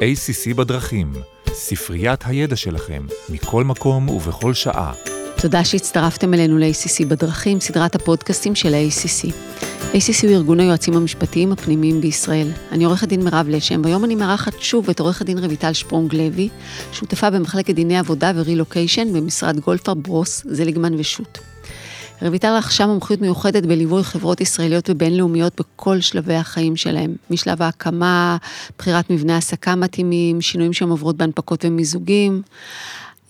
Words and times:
ACC 0.00 0.54
בדרכים, 0.54 1.12
ספריית 1.52 2.20
הידע 2.26 2.56
שלכם, 2.56 3.06
מכל 3.28 3.64
מקום 3.64 4.08
ובכל 4.08 4.54
שעה. 4.54 4.92
תודה 5.36 5.64
שהצטרפתם 5.64 6.34
אלינו 6.34 6.58
ל-ACC 6.58 7.06
בדרכים, 7.08 7.60
סדרת 7.60 7.94
הפודקאסטים 7.94 8.54
של 8.54 8.74
ה-ACC. 8.74 9.32
ACC 9.92 10.26
הוא 10.26 10.30
ארגון 10.30 10.60
היועצים 10.60 10.96
המשפטיים 10.96 11.52
הפנימיים 11.52 12.00
בישראל. 12.00 12.48
אני 12.72 12.84
עורכת 12.84 13.08
דין 13.08 13.24
מירב 13.24 13.46
לשם, 13.48 13.80
והיום 13.84 14.04
אני 14.04 14.14
מארחת 14.14 14.60
שוב 14.60 14.90
את 14.90 15.00
עורכת 15.00 15.26
דין 15.26 15.38
רויטל 15.38 15.72
שפרונג 15.72 16.14
לוי, 16.14 16.48
שותפה 16.92 17.30
במחלקת 17.30 17.74
דיני 17.74 17.98
עבודה 17.98 18.32
ורילוקיישן 18.34 19.12
במשרד 19.12 19.60
גולדפר 19.60 19.94
ברוס, 19.94 20.42
זליגמן 20.50 20.94
ושות'. 20.94 21.49
רויטל 22.28 22.54
רכשה 22.58 22.86
מומחיות 22.86 23.20
מיוחדת 23.20 23.66
בליווי 23.66 24.04
חברות 24.04 24.40
ישראליות 24.40 24.90
ובינלאומיות 24.90 25.60
בכל 25.60 26.00
שלבי 26.00 26.34
החיים 26.34 26.76
שלהם, 26.76 27.14
משלב 27.30 27.62
ההקמה, 27.62 28.36
בחירת 28.78 29.10
מבנה 29.10 29.34
העסקה 29.34 29.74
מתאימים, 29.74 30.40
שינויים 30.40 30.72
שהן 30.72 30.88
עוברות 30.88 31.16
בהנפקות 31.16 31.64
ומיזוגים. 31.64 32.42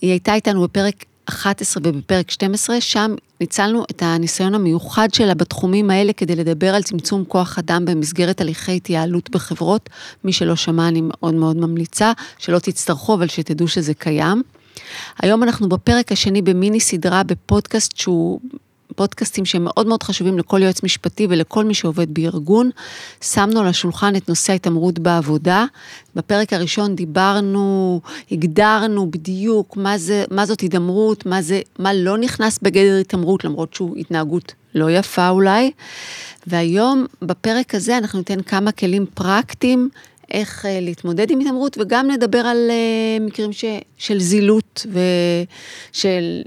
היא 0.01 0.09
הייתה 0.09 0.33
איתנו 0.33 0.63
בפרק 0.63 1.05
11 1.25 1.83
ובפרק 1.85 2.31
12, 2.31 2.81
שם 2.81 3.15
ניצלנו 3.41 3.83
את 3.91 4.01
הניסיון 4.05 4.55
המיוחד 4.55 5.13
שלה 5.13 5.33
בתחומים 5.33 5.89
האלה 5.89 6.13
כדי 6.13 6.35
לדבר 6.35 6.75
על 6.75 6.83
צמצום 6.83 7.25
כוח 7.25 7.59
אדם 7.59 7.85
במסגרת 7.85 8.41
הליכי 8.41 8.75
התייעלות 8.75 9.29
בחברות. 9.29 9.89
מי 10.23 10.33
שלא 10.33 10.55
שמע, 10.55 10.87
אני 10.87 11.01
מאוד 11.03 11.33
מאוד 11.33 11.57
ממליצה, 11.57 12.11
שלא 12.37 12.59
תצטרכו, 12.59 13.13
אבל 13.13 13.27
שתדעו 13.27 13.67
שזה 13.67 13.93
קיים. 13.93 14.43
היום 15.19 15.43
אנחנו 15.43 15.69
בפרק 15.69 16.11
השני 16.11 16.41
במיני 16.41 16.79
סדרה 16.79 17.23
בפודקאסט 17.23 17.97
שהוא 17.97 18.39
פודקאסטים 18.95 19.45
שהם 19.45 19.63
מאוד 19.63 19.87
מאוד 19.87 20.03
חשובים 20.03 20.37
לכל 20.37 20.61
יועץ 20.63 20.83
משפטי 20.83 21.27
ולכל 21.29 21.65
מי 21.65 21.73
שעובד 21.73 22.13
בארגון. 22.13 22.69
שמנו 23.21 23.59
על 23.59 23.67
השולחן 23.67 24.15
את 24.15 24.29
נושא 24.29 24.53
ההתעמרות 24.53 24.99
בעבודה. 24.99 25.65
בפרק 26.15 26.53
הראשון 26.53 26.95
דיברנו, 26.95 28.01
הגדרנו 28.31 29.11
בדיוק 29.11 29.77
מה, 29.77 29.97
זה, 29.97 30.25
מה 30.31 30.45
זאת 30.45 30.63
התעמרות, 30.63 31.25
מה, 31.25 31.41
זה, 31.41 31.61
מה 31.79 31.93
לא 31.93 32.17
נכנס 32.17 32.59
בגדר 32.61 32.97
התעמרות, 33.01 33.45
למרות 33.45 33.73
שהוא 33.73 33.97
התנהגות 33.97 34.53
לא 34.75 34.91
יפה 34.91 35.29
אולי. 35.29 35.71
והיום, 36.47 37.05
בפרק 37.21 37.75
הזה, 37.75 37.97
אנחנו 37.97 38.19
ניתן 38.19 38.41
כמה 38.41 38.71
כלים 38.71 39.05
פרקטיים 39.13 39.89
איך 40.31 40.65
uh, 40.65 40.67
להתמודד 40.81 41.31
עם 41.31 41.39
התעמרות, 41.39 41.77
וגם 41.81 42.11
נדבר 42.11 42.37
על 42.37 42.57
uh, 42.69 43.23
מקרים 43.23 43.53
ש, 43.53 43.65
של 43.97 44.19
זילות 44.19 44.85
ושל 45.91 46.41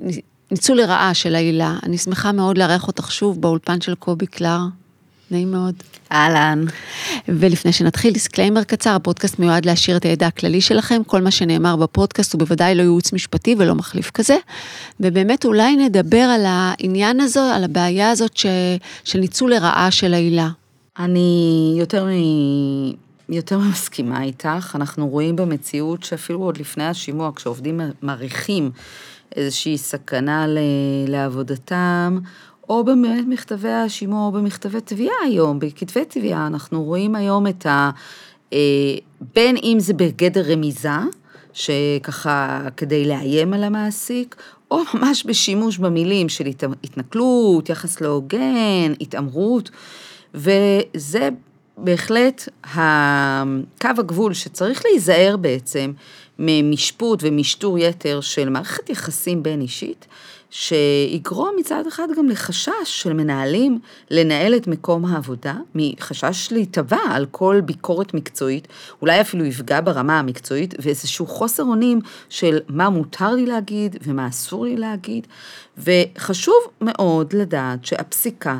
ניצול 0.54 0.76
לרעה 0.76 1.14
של 1.14 1.34
העילה. 1.34 1.76
אני 1.82 1.98
שמחה 1.98 2.32
מאוד 2.32 2.58
לארח 2.58 2.86
אותך 2.86 3.12
שוב 3.12 3.40
באולפן 3.40 3.80
של 3.80 3.94
קובי 3.94 4.26
קלר. 4.26 4.58
נעים 5.30 5.50
מאוד. 5.52 5.74
אהלן. 6.12 6.64
ולפני 7.28 7.72
שנתחיל, 7.72 8.12
disclaimer 8.12 8.64
קצר, 8.64 8.90
הפודקאסט 8.90 9.38
מיועד 9.38 9.66
להעשיר 9.66 9.96
את 9.96 10.04
הידע 10.04 10.26
הכללי 10.26 10.60
שלכם, 10.60 11.02
כל 11.06 11.22
מה 11.22 11.30
שנאמר 11.30 11.76
בפודקאסט 11.76 12.32
הוא 12.32 12.38
בוודאי 12.38 12.74
לא 12.74 12.82
ייעוץ 12.82 13.12
משפטי 13.12 13.54
ולא 13.58 13.74
מחליף 13.74 14.10
כזה. 14.10 14.36
ובאמת 15.00 15.44
אולי 15.44 15.76
נדבר 15.76 16.18
על 16.18 16.44
העניין 16.46 17.20
הזה, 17.20 17.54
על 17.54 17.64
הבעיה 17.64 18.10
הזאת 18.10 18.36
ש... 18.36 18.46
של 19.04 19.18
ניצול 19.18 19.50
לרעה 19.50 19.90
של 19.90 20.14
העילה. 20.14 20.48
אני 20.98 21.74
יותר 21.78 22.04
מ... 22.04 22.10
יותר 23.28 23.58
מסכימה 23.58 24.22
איתך, 24.22 24.72
אנחנו 24.74 25.08
רואים 25.08 25.36
במציאות 25.36 26.02
שאפילו 26.02 26.42
עוד 26.42 26.56
לפני 26.56 26.84
השימוע, 26.84 27.30
כשעובדים 27.36 27.80
מעריכים 28.02 28.70
איזושהי 29.36 29.78
סכנה 29.78 30.46
לעבודתם, 31.08 32.18
או 32.68 32.84
באמת 32.84 33.24
מכתבי 33.28 33.72
השימוע, 33.72 34.26
או 34.26 34.32
במכתבי 34.32 34.80
תביעה 34.80 35.14
היום, 35.24 35.58
בכתבי 35.58 36.04
תביעה, 36.04 36.46
אנחנו 36.46 36.84
רואים 36.84 37.14
היום 37.14 37.46
את 37.46 37.66
ה... 37.66 37.90
אה, 38.52 38.58
בין 39.34 39.56
אם 39.62 39.76
זה 39.80 39.94
בגדר 39.94 40.52
רמיזה, 40.52 40.88
שככה 41.52 42.68
כדי 42.76 43.04
לאיים 43.08 43.54
על 43.54 43.64
המעסיק, 43.64 44.36
או 44.70 44.80
ממש 44.94 45.24
בשימוש 45.26 45.78
במילים 45.78 46.28
של 46.28 46.46
התנכלות, 46.84 47.68
יחס 47.68 48.00
לא 48.00 48.08
הוגן, 48.08 48.92
התעמרות, 49.00 49.70
וזה 50.34 51.28
בהחלט 51.78 52.48
קו 53.80 53.88
הגבול 53.98 54.34
שצריך 54.34 54.82
להיזהר 54.84 55.36
בעצם 55.36 55.92
ממשפוט 56.38 57.20
ומשטור 57.22 57.78
יתר 57.78 58.20
של 58.20 58.48
מערכת 58.48 58.90
יחסים 58.90 59.42
בין 59.42 59.60
אישית, 59.60 60.06
שיגרום 60.50 61.50
מצד 61.58 61.86
אחד 61.88 62.08
גם 62.16 62.28
לחשש 62.28 62.70
של 62.84 63.12
מנהלים 63.12 63.78
לנהל 64.10 64.54
את 64.56 64.66
מקום 64.66 65.04
העבודה, 65.04 65.54
מחשש 65.74 66.52
להיטבע 66.52 66.98
על 67.10 67.26
כל 67.30 67.60
ביקורת 67.64 68.14
מקצועית, 68.14 68.68
אולי 69.02 69.20
אפילו 69.20 69.44
יפגע 69.44 69.80
ברמה 69.80 70.18
המקצועית, 70.18 70.74
ואיזשהו 70.78 71.26
חוסר 71.26 71.62
אונים 71.62 72.00
של 72.28 72.58
מה 72.68 72.88
מותר 72.90 73.34
לי 73.34 73.46
להגיד 73.46 73.96
ומה 74.02 74.28
אסור 74.28 74.64
לי 74.64 74.76
להגיד, 74.76 75.26
וחשוב 75.78 76.54
מאוד 76.80 77.32
לדעת 77.32 77.84
שהפסיקה 77.84 78.58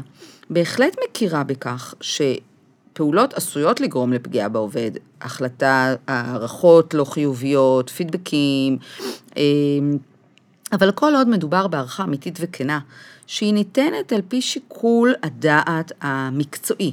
בהחלט 0.50 0.96
מכירה 1.08 1.44
בכך 1.44 1.94
ש... 2.00 2.22
פעולות 2.94 3.34
עשויות 3.34 3.80
לגרום 3.80 4.12
לפגיעה 4.12 4.48
בעובד, 4.48 4.90
החלטה, 5.20 5.94
הערכות 6.06 6.94
לא 6.94 7.04
חיוביות, 7.04 7.90
פידבקים, 7.90 8.78
אמ, 9.36 9.98
אבל 10.72 10.92
כל 10.92 11.14
עוד 11.14 11.28
מדובר 11.28 11.66
בהערכה 11.66 12.04
אמיתית 12.04 12.38
וכנה, 12.40 12.78
שהיא 13.26 13.54
ניתנת 13.54 14.12
על 14.12 14.20
פי 14.28 14.42
שיקול 14.42 15.14
הדעת 15.22 15.92
המקצועי, 16.00 16.92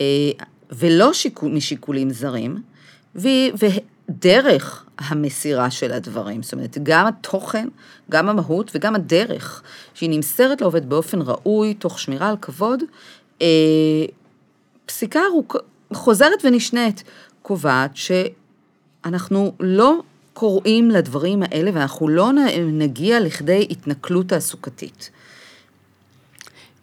אה, 0.00 0.30
ולא 0.72 1.12
שיקול, 1.12 1.52
משיקולים 1.52 2.10
זרים, 2.10 2.62
ודרך 3.14 4.84
המסירה 4.98 5.70
של 5.70 5.92
הדברים, 5.92 6.42
זאת 6.42 6.52
אומרת, 6.52 6.78
גם 6.82 7.06
התוכן, 7.06 7.68
גם 8.10 8.28
המהות 8.28 8.70
וגם 8.74 8.94
הדרך, 8.94 9.62
שהיא 9.94 10.10
נמסרת 10.10 10.60
לעובד 10.60 10.88
באופן 10.88 11.18
ראוי, 11.22 11.74
תוך 11.74 11.98
שמירה 11.98 12.28
על 12.28 12.36
כבוד, 12.40 12.82
פסיקה 14.92 15.20
ארוכ... 15.30 15.56
חוזרת 15.92 16.44
ונשנית 16.44 17.04
קובעת 17.42 17.90
שאנחנו 17.94 19.52
לא 19.60 20.00
קוראים 20.32 20.90
לדברים 20.90 21.42
האלה 21.42 21.70
ואנחנו 21.74 22.08
לא 22.08 22.30
נגיע 22.72 23.20
לכדי 23.20 23.66
התנכלות 23.70 24.28
תעסוקתית. 24.28 25.10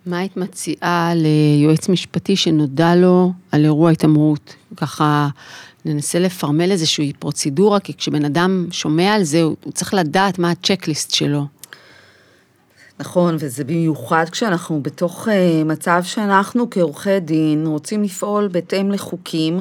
מה 0.06 0.18
היית 0.18 0.38
מציעה 0.38 1.12
ליועץ 1.16 1.90
משפטי 1.90 2.36
שנודע 2.36 2.96
לו 2.96 3.34
על 3.52 3.66
אירוע 3.66 3.92
התעמרות? 3.92 4.56
ככה 4.78 5.30
ננסה 5.86 6.20
לפרמל 6.20 6.72
איזושהי 6.72 7.14
פרוצדורה, 7.20 7.80
כי 7.80 7.94
כשבן 7.94 8.26
אדם 8.26 8.68
שומע 8.72 9.14
על 9.14 9.24
זה, 9.24 9.42
הוא 9.42 9.56
צריך 9.74 9.94
לדעת 9.94 10.40
מה 10.40 10.52
הצ'קליסט 10.52 11.14
שלו. 11.14 11.46
נכון, 13.00 13.36
וזה 13.40 13.64
במיוחד 13.64 14.26
כשאנחנו 14.32 14.82
בתוך 14.82 15.28
uh, 15.28 15.32
מצב 15.66 16.02
שאנחנו 16.04 16.70
כעורכי 16.70 17.20
דין 17.20 17.68
רוצים 17.68 18.04
לפעול 18.04 18.48
בהתאם 18.48 18.92
לחוקים, 18.92 19.60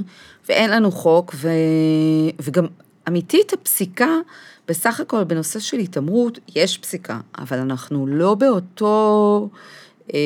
ואין 0.49 0.71
לנו 0.71 0.91
חוק, 0.91 1.35
ו... 1.35 1.49
וגם 2.43 2.67
אמיתית 3.09 3.53
הפסיקה, 3.53 4.09
בסך 4.69 5.01
הכל 5.01 5.25
בנושא 5.25 5.61
של 5.61 5.79
התעמרות, 5.79 6.39
יש 6.57 6.79
פסיקה, 6.79 7.21
אבל 7.39 7.59
אנחנו 7.59 8.07
לא 8.07 8.35
באותו 8.35 9.49
אה, 10.15 10.21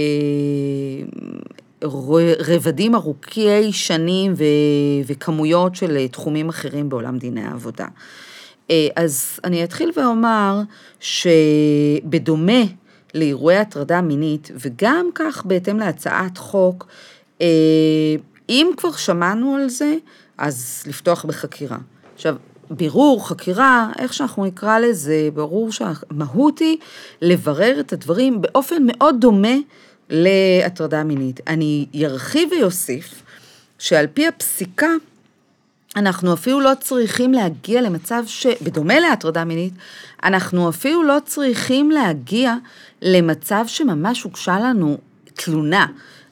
רבדים 2.49 2.95
ארוכי 2.95 3.73
שנים 3.73 4.33
ו... 4.37 4.45
וכמויות 5.07 5.75
של 5.75 6.07
תחומים 6.07 6.49
אחרים 6.49 6.89
בעולם 6.89 7.19
דיני 7.19 7.45
העבודה. 7.45 7.87
אה, 8.71 8.89
אז 8.97 9.41
אני 9.45 9.65
אתחיל 9.65 9.91
ואומר 9.97 10.61
שבדומה 11.01 12.63
לאירועי 13.15 13.57
הטרדה 13.57 14.01
מינית, 14.01 14.51
וגם 14.61 15.07
כך 15.15 15.45
בהתאם 15.45 15.79
להצעת 15.79 16.39
חוק, 16.39 16.87
אה, 17.41 17.47
אם 18.49 18.71
כבר 18.77 18.93
שמענו 18.93 19.57
על 19.57 19.69
זה, 19.69 19.95
אז 20.39 20.85
לפתוח 20.87 21.25
בחקירה. 21.25 21.79
עכשיו, 22.15 22.37
בירור, 22.71 23.29
חקירה, 23.29 23.91
איך 23.99 24.15
שאנחנו 24.15 24.45
נקרא 24.45 24.79
לזה, 24.79 25.29
ברור 25.35 25.73
שהמהות 25.73 26.59
היא 26.59 26.77
לברר 27.23 27.81
את 27.81 27.93
הדברים 27.93 28.41
באופן 28.41 28.83
מאוד 28.87 29.17
דומה 29.21 29.57
להטרדה 30.11 31.05
מינית. 31.05 31.41
אני 31.47 31.87
ארחיב 32.05 32.49
ויוסיף 32.53 33.23
שעל 33.79 34.07
פי 34.07 34.29
הפסיקה, 34.29 34.91
אנחנו 35.97 36.35
אפילו 36.35 36.61
לא 36.61 36.73
צריכים 36.81 37.33
להגיע 37.33 37.83
למצב 37.83 38.23
ש... 38.27 38.47
בדומה 38.63 39.01
להטרדה 39.01 39.45
מינית, 39.45 39.75
אנחנו 40.25 40.69
אפילו 40.69 41.03
לא 41.03 41.19
צריכים 41.25 41.91
להגיע 41.91 42.55
למצב 43.03 43.65
שממש 43.67 44.23
הוגשה 44.23 44.59
לנו 44.59 44.99
תלונה. 45.25 45.87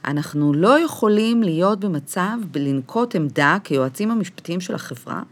אנחנו 0.04 0.54
לא 0.54 0.80
יכולים 0.84 1.42
להיות 1.42 1.80
במצב 1.80 2.38
לנקוט 2.54 3.14
עמדה 3.14 3.56
כיועצים 3.64 4.10
המשפטיים 4.10 4.60
של 4.60 4.74
החברה, 4.74 5.22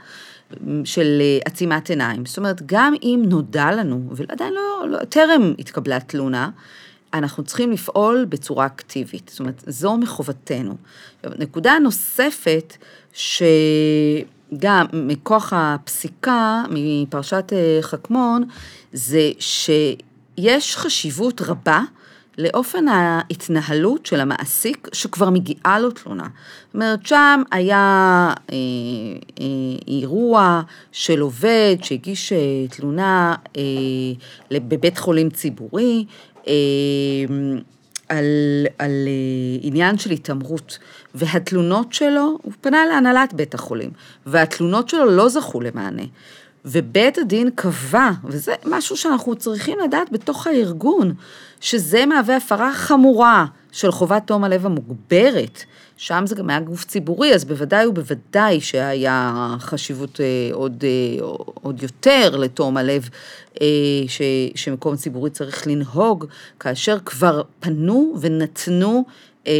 של 0.84 1.18
אה, 1.20 1.38
עצימת 1.44 1.90
עיניים. 1.90 2.26
זאת 2.26 2.38
אומרת, 2.38 2.62
גם 2.66 2.94
אם 3.02 3.22
נודע 3.28 3.70
לנו, 3.72 4.10
ועדיין 4.12 4.54
לא, 4.54 4.88
לא, 4.88 4.98
טרם 5.04 5.54
התקבלה 5.58 6.00
תלונה, 6.00 6.50
אנחנו 7.14 7.44
צריכים 7.44 7.72
לפעול 7.72 8.26
בצורה 8.28 8.66
אקטיבית. 8.66 9.28
זאת 9.28 9.40
אומרת, 9.40 9.64
זו 9.66 9.96
מחובתנו. 9.96 10.76
נקודה 11.38 11.78
נוספת, 11.78 12.76
ש... 13.12 13.42
גם 14.58 14.86
מכוח 14.92 15.52
הפסיקה 15.56 16.62
מפרשת 16.70 17.52
אה, 17.52 17.78
חכמון, 17.82 18.44
זה 18.92 19.30
שיש 19.38 20.76
חשיבות 20.76 21.40
רבה 21.40 21.80
לאופן 22.38 22.88
ההתנהלות 22.88 24.06
של 24.06 24.20
המעסיק 24.20 24.88
שכבר 24.92 25.30
מגיעה 25.30 25.80
לו 25.80 25.90
תלונה. 25.90 26.26
זאת 26.66 26.74
אומרת, 26.74 27.06
שם 27.06 27.42
היה 27.50 28.32
אה, 28.52 28.56
אה, 29.40 29.44
אירוע 29.88 30.62
של 30.92 31.20
עובד 31.20 31.76
שהגיש 31.82 32.32
אה, 32.32 32.38
תלונה 32.70 33.34
אה, 33.56 33.62
בבית 34.50 34.98
חולים 34.98 35.30
ציבורי, 35.30 36.04
על, 38.08 38.26
על 38.78 38.90
אה, 39.06 39.58
עניין 39.62 39.98
של 39.98 40.10
התעמרות, 40.10 40.78
והתלונות 41.14 41.92
שלו, 41.92 42.38
הוא 42.42 42.52
פנה 42.60 42.86
להנהלת 42.86 43.34
בית 43.34 43.54
החולים, 43.54 43.90
והתלונות 44.26 44.88
שלו 44.88 45.04
לא 45.04 45.28
זכו 45.28 45.60
למענה. 45.60 46.02
ובית 46.70 47.18
הדין 47.18 47.50
קבע, 47.54 48.10
וזה 48.24 48.54
משהו 48.64 48.96
שאנחנו 48.96 49.36
צריכים 49.36 49.78
לדעת 49.84 50.12
בתוך 50.12 50.46
הארגון, 50.46 51.14
שזה 51.60 52.06
מהווה 52.06 52.36
הפרה 52.36 52.72
חמורה 52.74 53.46
של 53.72 53.90
חובת 53.90 54.22
תום 54.26 54.44
הלב 54.44 54.66
המוגברת. 54.66 55.64
שם 55.96 56.24
זה 56.26 56.34
גם 56.34 56.50
היה 56.50 56.60
גוף 56.60 56.84
ציבורי, 56.84 57.34
אז 57.34 57.44
בוודאי 57.44 57.86
ובוודאי 57.86 58.60
שהיה 58.60 59.54
חשיבות 59.60 60.20
אה, 60.20 60.54
עוד, 60.54 60.84
אה, 60.84 61.26
עוד 61.54 61.82
יותר 61.82 62.36
לתום 62.36 62.76
הלב, 62.76 63.08
אה, 63.60 63.66
ש, 64.08 64.22
שמקום 64.54 64.96
ציבורי 64.96 65.30
צריך 65.30 65.66
לנהוג, 65.66 66.26
כאשר 66.60 66.98
כבר 67.04 67.42
פנו 67.60 68.14
ונתנו 68.20 69.04
אה, 69.46 69.52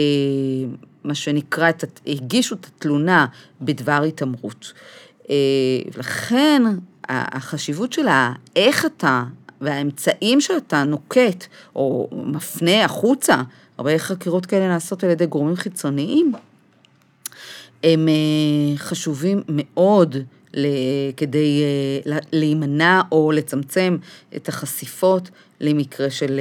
מה 1.05 1.15
שנקרא, 1.15 1.71
הגישו 2.07 2.55
את 2.55 2.67
התלונה 2.67 3.27
בדבר 3.61 4.03
התעמרות. 4.03 4.73
אה, 5.31 5.35
לכן 5.97 6.63
החשיבות 7.09 7.93
שלה, 7.93 8.33
איך 8.57 8.87
אתה 8.87 9.25
והאמצעים 9.61 10.41
שאתה 10.41 10.85
נוקט 10.85 11.47
או 11.77 12.09
מפנה 12.13 12.85
החוצה, 12.85 13.43
הרבה 13.79 13.99
חקירות 13.99 14.47
כאלה 14.47 14.69
נעשות 14.69 15.05
על 15.05 15.11
ידי 15.11 15.27
גורמים 15.27 15.57
חיצוניים, 15.57 16.33
הם 17.85 18.09
אה, 18.09 18.77
חשובים 18.77 19.43
מאוד 19.49 20.17
כדי 21.17 21.63
אה, 22.07 22.19
להימנע 22.33 23.01
או 23.13 23.33
לצמצם 23.33 23.97
את 24.37 24.49
החשיפות 24.49 25.31
למקרה 25.61 26.11
של 26.11 26.41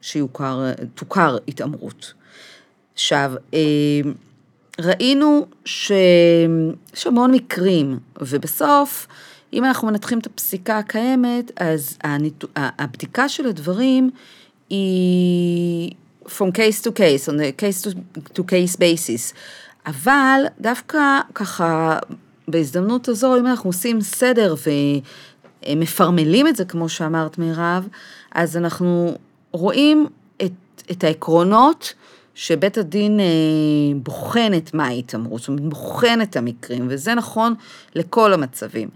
שיוכר, 0.00 0.72
תוכר 0.94 1.36
התעמרות. 1.48 2.12
עכשיו, 2.94 3.32
ראינו 4.80 5.46
שיש 5.64 7.06
המון 7.06 7.32
מקרים, 7.32 7.98
ובסוף, 8.20 9.06
אם 9.54 9.64
אנחנו 9.64 9.88
מנתחים 9.88 10.18
את 10.18 10.26
הפסיקה 10.26 10.78
הקיימת, 10.78 11.52
אז 11.56 11.98
הניתו, 12.02 12.48
הבדיקה 12.56 13.28
של 13.28 13.46
הדברים 13.46 14.10
היא 14.70 15.92
from 16.26 16.50
case 16.52 16.82
to 16.84 16.90
case, 16.90 17.28
on 17.28 17.38
a 17.38 17.60
case 17.60 17.84
to, 17.84 17.90
to 18.38 18.42
case 18.42 18.76
basis. 18.76 19.34
אבל 19.86 20.40
דווקא 20.60 21.20
ככה, 21.34 21.98
בהזדמנות 22.48 23.08
הזו, 23.08 23.36
אם 23.36 23.46
אנחנו 23.46 23.68
עושים 23.70 24.00
סדר 24.00 24.54
ומפרמלים 25.66 26.48
את 26.48 26.56
זה, 26.56 26.64
כמו 26.64 26.88
שאמרת 26.88 27.38
מירב, 27.38 27.88
אז 28.32 28.56
אנחנו 28.56 29.18
רואים 29.52 30.06
את, 30.42 30.52
את 30.90 31.04
העקרונות 31.04 31.94
שבית 32.34 32.78
הדין 32.78 33.20
אה, 33.20 33.24
בוחן 33.96 34.52
את 34.56 34.74
מה 34.74 34.86
ההתעמרות, 34.86 35.40
זאת 35.40 35.48
אומרת, 35.48 35.62
בוחן 35.62 36.18
את 36.22 36.36
המקרים, 36.36 36.86
וזה 36.90 37.14
נכון 37.14 37.54
לכל 37.94 38.32
המצבים. 38.32 38.88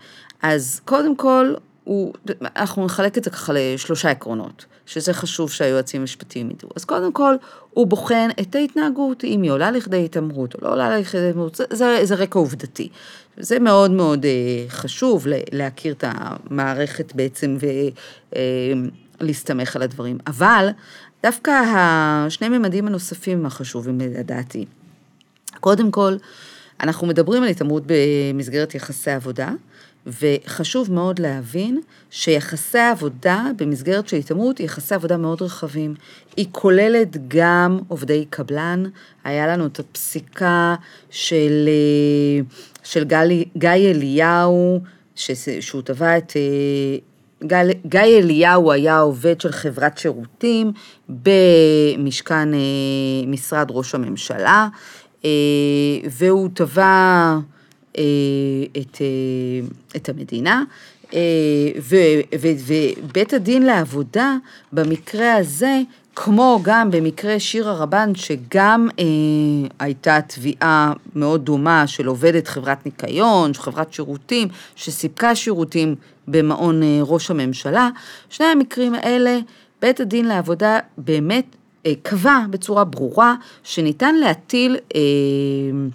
אז 0.42 0.80
קודם 0.84 1.16
כל, 1.16 1.54
הוא, 1.84 2.12
אנחנו 2.56 2.84
נחלק 2.84 3.18
את 3.18 3.24
זה 3.24 3.30
ככה 3.30 3.52
לשלושה 3.52 4.10
עקרונות, 4.10 4.64
שזה 4.86 5.12
חשוב 5.12 5.50
שהיועצים 5.50 6.00
המשפטיים 6.00 6.50
ידעו. 6.50 6.68
אז 6.76 6.84
קודם 6.84 7.12
כל, 7.12 7.34
הוא 7.70 7.86
בוחן 7.86 8.28
את 8.40 8.54
ההתנהגות, 8.54 9.24
אם 9.24 9.42
היא 9.42 9.50
עולה 9.50 9.70
לכדי 9.70 10.04
התעמרות 10.04 10.54
או 10.54 10.60
לא 10.62 10.72
עולה 10.72 10.98
לכדי 10.98 11.28
התעמרות, 11.28 11.54
זה, 11.54 11.64
זה, 11.72 12.00
זה 12.02 12.14
רקע 12.14 12.38
עובדתי. 12.38 12.88
זה 13.36 13.58
מאוד 13.58 13.90
מאוד 13.90 14.24
אה, 14.24 14.30
חשוב 14.68 15.26
להכיר 15.52 15.92
את 15.92 16.04
המערכת 16.06 17.12
בעצם 17.14 17.56
ולהסתמך 19.20 19.68
אה, 19.68 19.72
על 19.74 19.82
הדברים. 19.82 20.18
אבל 20.26 20.68
דווקא 21.22 21.50
השני 21.76 22.48
ממדים 22.48 22.86
הנוספים 22.86 23.46
החשובים 23.46 24.00
לדעתי. 24.00 24.64
קודם 25.60 25.90
כל, 25.90 26.16
אנחנו 26.80 27.06
מדברים 27.06 27.42
על 27.42 27.48
התעמרות 27.48 27.82
במסגרת 27.86 28.74
יחסי 28.74 29.10
עבודה, 29.10 29.50
וחשוב 30.20 30.92
מאוד 30.92 31.18
להבין 31.18 31.80
שיחסי 32.10 32.78
עבודה 32.78 33.44
במסגרת 33.56 34.08
של 34.08 34.16
התעמרות 34.16 34.60
יחסי 34.60 34.94
עבודה 34.94 35.16
מאוד 35.16 35.42
רחבים. 35.42 35.94
היא 36.36 36.46
כוללת 36.52 37.28
גם 37.28 37.78
עובדי 37.88 38.24
קבלן, 38.30 38.84
היה 39.24 39.46
לנו 39.46 39.66
את 39.66 39.78
הפסיקה 39.78 40.74
של, 41.10 41.68
של 42.84 43.04
גלי, 43.04 43.44
גיא 43.56 43.70
אליהו, 43.70 44.80
שהוא 45.14 45.82
תבע 45.82 46.18
את 46.18 46.32
גל, 47.44 47.70
גיא 47.86 48.00
אליהו 48.00 48.72
היה 48.72 48.98
עובד 48.98 49.40
של 49.40 49.52
חברת 49.52 49.98
שירותים 49.98 50.72
במשכן 51.08 52.54
אה, 52.54 52.58
משרד 53.26 53.66
ראש 53.70 53.94
הממשלה, 53.94 54.68
אה, 55.24 55.30
והוא 56.10 56.48
תבע 56.54 56.82
אה, 56.82 57.38
את, 58.78 58.98
את 59.96 60.08
המדינה, 60.08 60.64
ובית 62.32 63.32
הדין 63.32 63.62
לעבודה 63.62 64.36
במקרה 64.72 65.34
הזה 65.34 65.80
כמו 66.20 66.60
גם 66.62 66.90
במקרה 66.90 67.40
שירה 67.40 67.72
רבן, 67.72 68.14
שגם 68.14 68.88
אה, 68.98 69.04
הייתה 69.78 70.18
תביעה 70.26 70.92
מאוד 71.14 71.44
דומה 71.44 71.86
של 71.86 72.06
עובדת 72.06 72.48
חברת 72.48 72.86
ניקיון, 72.86 73.54
חברת 73.54 73.92
שירותים, 73.92 74.48
שסיפקה 74.76 75.34
שירותים 75.34 75.94
במעון 76.28 76.82
אה, 76.82 77.00
ראש 77.02 77.30
הממשלה, 77.30 77.88
שני 78.30 78.46
המקרים 78.46 78.94
האלה, 78.94 79.38
בית 79.82 80.00
הדין 80.00 80.24
לעבודה 80.24 80.78
באמת 80.98 81.44
אה, 81.86 81.92
קבע 82.02 82.38
בצורה 82.50 82.84
ברורה 82.84 83.34
שניתן 83.62 84.14
להטיל 84.14 84.72
אה, 84.72 85.00
אה, 85.00 85.00
אה, 85.00 85.88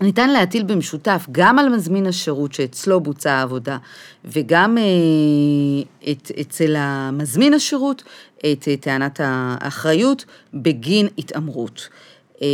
ניתן 0.00 0.30
להטיל 0.30 0.62
במשותף 0.62 1.26
גם 1.32 1.58
על 1.58 1.68
מזמין 1.68 2.06
השירות 2.06 2.52
שאצלו 2.52 3.00
בוצעה 3.00 3.38
העבודה 3.38 3.78
וגם 4.24 4.78
אה, 4.78 4.82
את, 6.12 6.30
אצל 6.40 6.74
המזמין 6.78 7.54
השירות 7.54 8.02
את 8.38 8.68
טענת 8.80 9.20
האחריות 9.22 10.24
בגין 10.54 11.06
התעמרות. 11.18 11.88
אה, 12.42 12.46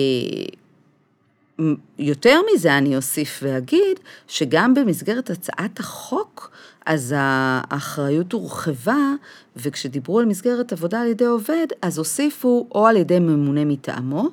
יותר 1.98 2.40
מזה 2.52 2.78
אני 2.78 2.96
אוסיף 2.96 3.40
ואגיד 3.42 4.00
שגם 4.28 4.74
במסגרת 4.74 5.30
הצעת 5.30 5.80
החוק, 5.80 6.50
אז 6.86 7.14
האחריות 7.16 8.32
הורחבה, 8.32 9.12
וכשדיברו 9.56 10.18
על 10.18 10.24
מסגרת 10.24 10.72
עבודה 10.72 11.00
על 11.00 11.06
ידי 11.06 11.24
עובד, 11.24 11.66
אז 11.82 11.98
הוסיפו 11.98 12.66
או 12.74 12.86
על 12.86 12.96
ידי 12.96 13.18
ממונה 13.18 13.64
מטעמו, 13.64 14.28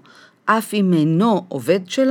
אף 0.49 0.73
אם 0.73 0.93
אינו 0.93 1.45
עובד 1.47 1.79
של 1.87 2.09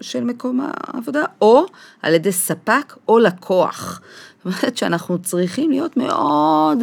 של 0.00 0.24
מקום 0.24 0.60
העבודה, 0.64 1.24
או 1.40 1.66
על 2.02 2.14
ידי 2.14 2.32
ספק 2.32 2.96
או 3.08 3.18
לקוח. 3.18 4.00
זאת 4.36 4.44
אומרת 4.44 4.76
שאנחנו 4.76 5.18
צריכים 5.18 5.70
להיות 5.70 5.96
מאוד 5.96 6.78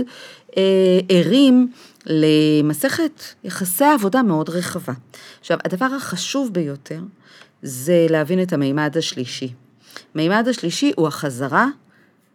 אה, 0.58 1.00
ערים 1.10 1.72
למסכת 2.06 3.24
יחסי 3.44 3.86
עבודה 3.86 4.24
מאוד 4.24 4.50
רחבה. 4.50 4.94
עכשיו, 5.40 5.58
הדבר 5.66 5.86
החשוב 5.86 6.54
ביותר 6.54 7.00
זה 7.62 8.08
להבין 8.10 8.42
את 8.42 8.54
המימד 8.54 8.98
השלישי. 8.98 9.54
מימד 10.16 10.48
השלישי 10.48 10.92
הוא 10.96 11.08
החזרה 11.08 11.68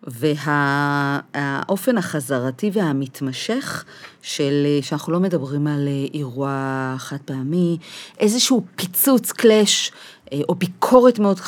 והאופן 0.06 1.99
החזרתי 1.99 2.71
והמתמשך 2.73 3.85
של, 4.23 4.66
שאנחנו 4.82 5.12
לא 5.12 5.21
מדברים 5.21 5.66
על 5.66 5.88
אירוע 6.14 6.94
חד 6.99 7.16
פעמי, 7.25 7.78
איזשהו 8.18 8.64
פיצוץ, 8.76 9.32
קלאש, 9.32 9.92
אה, 10.32 10.40
או 10.49 10.54
ביקורת 10.54 11.18
מאוד 11.18 11.40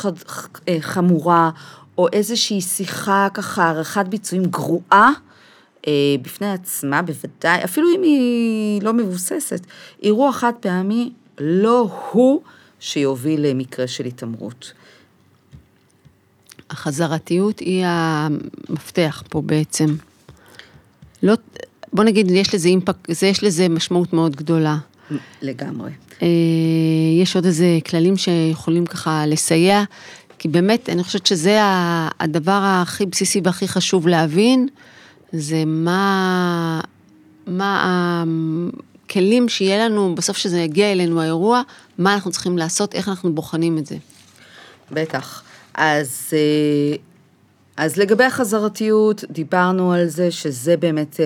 אה, 0.69 0.77
חמורה, 0.79 1.49
או 1.97 2.07
איזושהי 2.13 2.61
שיחה 2.61 3.27
ככה, 3.33 3.63
הערכת 3.63 4.05
ביצועים 4.09 4.45
גרועה, 4.45 5.11
אה, 5.87 6.15
בפני 6.21 6.51
עצמה 6.51 7.01
בוודאי, 7.01 7.63
אפילו 7.63 7.87
אם 7.95 8.01
היא 8.01 8.81
לא 8.81 8.93
מבוססת, 8.93 9.65
אירוע 10.03 10.31
חד 10.31 10.53
פעמי 10.59 11.11
לא 11.39 11.89
הוא 12.11 12.41
שיוביל 12.79 13.47
למקרה 13.47 13.87
של 13.87 14.05
התעמרות. 14.05 14.73
החזרתיות 16.69 17.59
היא 17.59 17.83
המפתח 17.85 19.23
פה 19.29 19.41
בעצם. 19.41 19.95
לא, 21.23 21.33
בוא 21.93 22.03
נגיד, 22.03 22.31
יש 22.31 22.55
לזה 22.55 22.67
אימפקט, 22.67 23.09
יש 23.09 23.43
לזה 23.43 23.69
משמעות 23.69 24.13
מאוד 24.13 24.35
גדולה. 24.35 24.77
לגמרי. 25.41 25.91
אה, 26.21 26.27
יש 27.21 27.35
עוד 27.35 27.45
איזה 27.45 27.79
כללים 27.89 28.17
שיכולים 28.17 28.85
ככה 28.85 29.25
לסייע, 29.25 29.83
כי 30.39 30.47
באמת, 30.47 30.89
אני 30.89 31.03
חושבת 31.03 31.25
שזה 31.25 31.59
הדבר 32.19 32.61
הכי 32.63 33.05
בסיסי 33.05 33.41
והכי 33.43 33.67
חשוב 33.67 34.07
להבין, 34.07 34.67
זה 35.31 35.63
מה, 35.65 36.81
מה 37.47 38.23
הכלים 39.05 39.49
שיהיה 39.49 39.85
לנו, 39.85 40.15
בסוף 40.15 40.37
שזה 40.37 40.59
יגיע 40.59 40.91
אלינו 40.91 41.21
האירוע, 41.21 41.61
מה 41.97 42.13
אנחנו 42.13 42.31
צריכים 42.31 42.57
לעשות, 42.57 42.95
איך 42.95 43.09
אנחנו 43.09 43.35
בוחנים 43.35 43.77
את 43.77 43.85
זה. 43.85 43.95
בטח. 44.91 45.43
אז, 45.75 46.33
אה, 46.33 46.97
אז 47.77 47.97
לגבי 47.97 48.23
החזרתיות, 48.23 49.23
דיברנו 49.29 49.93
על 49.93 50.07
זה 50.07 50.31
שזה 50.31 50.77
באמת 50.77 51.19
אה, 51.19 51.25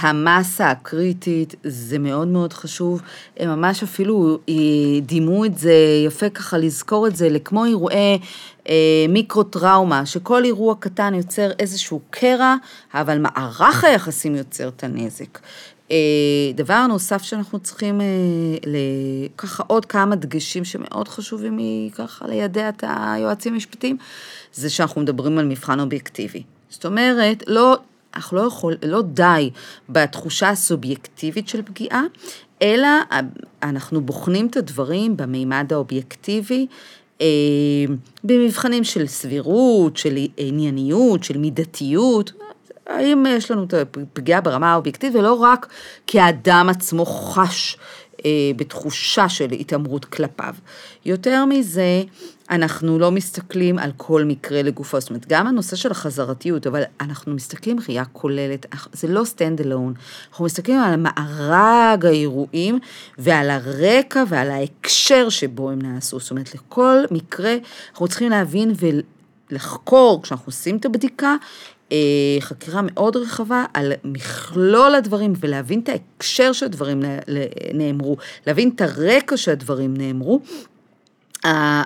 המסה 0.00 0.70
הקריטית, 0.70 1.54
זה 1.64 1.98
מאוד 1.98 2.28
מאוד 2.28 2.52
חשוב. 2.52 3.02
הם 3.36 3.48
ממש 3.48 3.82
אפילו 3.82 4.38
אה, 4.48 4.54
דימו 5.02 5.44
את 5.44 5.58
זה, 5.58 5.74
יפה 6.06 6.28
ככה 6.30 6.58
לזכור 6.58 7.06
את 7.06 7.16
זה, 7.16 7.28
לכמו 7.28 7.64
אירועי 7.64 8.18
מיקרו-טראומה, 9.08 10.06
שכל 10.06 10.44
אירוע 10.44 10.74
קטן 10.78 11.14
יוצר 11.14 11.50
איזשהו 11.58 12.00
קרע, 12.10 12.56
אבל 12.94 13.18
מערך 13.18 13.84
היחסים 13.84 14.34
יוצר 14.36 14.68
את 14.68 14.84
הנזק. 14.84 15.38
אה, 15.92 16.52
דבר 16.54 16.86
נוסף 16.86 17.22
שאנחנו 17.22 17.58
צריכים, 17.58 18.00
אה, 18.00 18.06
ככה 19.36 19.62
עוד 19.66 19.84
כמה 19.84 20.16
דגשים 20.16 20.64
שמאוד 20.64 21.08
חשובים 21.08 21.58
לי 21.58 21.90
ככה 21.94 22.26
לידע 22.26 22.68
את 22.68 22.84
היועצים 22.86 23.52
המשפטיים, 23.54 23.96
זה 24.52 24.70
שאנחנו 24.70 25.00
מדברים 25.00 25.38
על 25.38 25.46
מבחן 25.46 25.80
אובייקטיבי. 25.80 26.42
זאת 26.70 26.86
אומרת, 26.86 27.44
לא, 27.46 27.76
אנחנו 28.16 28.36
לא 28.36 28.42
יכול, 28.42 28.76
לא 28.86 29.02
די 29.02 29.50
בתחושה 29.88 30.48
הסובייקטיבית 30.48 31.48
של 31.48 31.62
פגיעה, 31.62 32.02
אלא 32.62 32.88
אנחנו 33.62 34.00
בוחנים 34.00 34.46
את 34.46 34.56
הדברים 34.56 35.16
במימד 35.16 35.72
האובייקטיבי, 35.72 36.66
אה, 37.20 37.26
במבחנים 38.24 38.84
של 38.84 39.06
סבירות, 39.06 39.96
של 39.96 40.16
ענייניות, 40.36 41.24
של 41.24 41.38
מידתיות, 41.38 42.32
האם 42.86 43.26
יש 43.28 43.50
לנו 43.50 43.64
את 43.64 43.74
הפגיעה 43.74 44.40
ברמה 44.40 44.72
האובייקטיבית, 44.72 45.16
ולא 45.16 45.32
רק 45.32 45.66
כי 46.06 46.20
האדם 46.20 46.66
עצמו 46.70 47.06
חש 47.06 47.76
אה, 48.24 48.30
בתחושה 48.56 49.28
של 49.28 49.50
התעמרות 49.50 50.04
כלפיו. 50.04 50.54
יותר 51.04 51.44
מזה, 51.44 52.02
אנחנו 52.50 52.98
לא 52.98 53.10
מסתכלים 53.10 53.78
על 53.78 53.90
כל 53.96 54.24
מקרה 54.24 54.62
לגופו, 54.62 55.00
זאת 55.00 55.10
אומרת, 55.10 55.26
גם 55.28 55.46
הנושא 55.46 55.76
של 55.76 55.90
החזרתיות, 55.90 56.66
אבל 56.66 56.82
אנחנו 57.00 57.34
מסתכלים 57.34 57.76
ראייה 57.88 58.04
כוללת, 58.04 58.66
זה 58.92 59.08
לא 59.08 59.22
stand 59.22 59.60
alone, 59.60 59.98
אנחנו 60.30 60.44
מסתכלים 60.44 60.78
על 60.78 60.96
מארג 60.96 62.06
האירועים 62.06 62.78
ועל 63.18 63.50
הרקע 63.50 64.24
ועל 64.28 64.50
ההקשר 64.50 65.28
שבו 65.28 65.70
הם 65.70 65.82
נעשו, 65.82 66.20
זאת 66.20 66.30
אומרת, 66.30 66.54
לכל 66.54 66.96
מקרה 67.10 67.56
אנחנו 67.92 68.08
צריכים 68.08 68.30
להבין 68.30 68.72
ולחקור, 69.50 70.22
כשאנחנו 70.22 70.46
עושים 70.46 70.76
את 70.76 70.84
הבדיקה, 70.84 71.36
חקירה 72.40 72.80
מאוד 72.84 73.16
רחבה 73.16 73.64
על 73.74 73.92
מכלול 74.04 74.94
הדברים 74.94 75.32
ולהבין 75.40 75.80
את 75.80 75.88
ההקשר 75.88 76.52
שהדברים 76.52 77.02
נאמרו, 77.74 78.16
להבין 78.46 78.70
את 78.74 78.80
הרקע 78.80 79.36
שהדברים 79.36 79.96
נאמרו. 79.96 80.40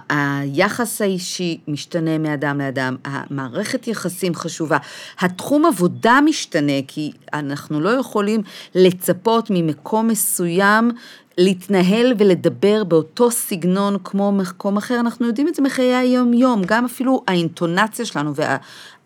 היחס 0.08 1.02
האישי 1.02 1.58
משתנה 1.68 2.18
מאדם 2.18 2.58
לאדם, 2.58 2.96
המערכת 3.04 3.88
יחסים 3.88 4.34
חשובה, 4.34 4.78
התחום 5.20 5.66
עבודה 5.66 6.18
משתנה, 6.24 6.82
כי 6.88 7.12
אנחנו 7.32 7.80
לא 7.80 7.88
יכולים 7.88 8.42
לצפות 8.74 9.46
ממקום 9.50 10.08
מסוים 10.08 10.90
להתנהל 11.38 12.14
ולדבר 12.18 12.84
באותו 12.84 13.30
סגנון 13.30 13.96
כמו 14.04 14.32
מקום 14.32 14.76
אחר, 14.76 15.00
אנחנו 15.00 15.26
יודעים 15.26 15.48
את 15.48 15.54
זה 15.54 15.62
מחיי 15.62 15.94
היום-יום, 15.94 16.62
גם 16.66 16.84
אפילו 16.84 17.22
האינטונציה 17.28 18.04
שלנו 18.04 18.34
וה... 18.34 18.56